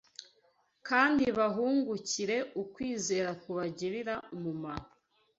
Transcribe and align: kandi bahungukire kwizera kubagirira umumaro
kandi 0.87 1.23
bahungukire 1.37 2.37
kwizera 2.73 3.29
kubagirira 3.41 4.13
umumaro 4.35 4.87